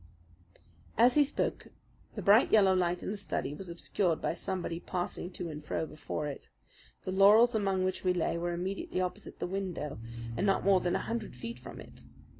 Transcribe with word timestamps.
As 0.97 1.13
he 1.13 1.23
spoke 1.23 1.67
the 2.15 2.23
bright, 2.23 2.51
yellow 2.51 2.73
light 2.75 3.03
in 3.03 3.11
the 3.11 3.17
study 3.17 3.53
was 3.53 3.69
obscured 3.69 4.19
by 4.19 4.33
somebody 4.33 4.79
passing 4.79 5.29
to 5.33 5.47
and 5.51 5.63
fro 5.63 5.85
before 5.85 6.25
it. 6.25 6.49
The 7.03 7.11
laurels 7.11 7.53
among 7.53 7.83
which 7.83 8.03
we 8.03 8.11
lay 8.15 8.35
were 8.35 8.51
immediately 8.53 8.99
opposite 8.99 9.37
the 9.37 9.45
window 9.45 9.99
and 10.35 10.47
not 10.47 10.65
more 10.65 10.79
than 10.79 10.95
a 10.95 11.01
hundred 11.05 11.35
feet 11.35 11.59
from 11.59 11.79
it. 11.79 12.05